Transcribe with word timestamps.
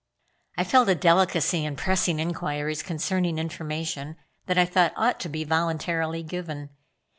I 0.57 0.63
felt 0.63 0.89
a 0.89 0.95
delicacy 0.95 1.63
in 1.63 1.75
pressing 1.75 2.19
inquiries 2.19 2.81
concerning 2.81 3.37
information 3.37 4.15
that 4.47 4.57
I 4.57 4.65
thought 4.65 4.93
ought 4.97 5.19
to 5.19 5.29
be 5.29 5.43
voluntarily 5.43 6.23
given. 6.23 6.71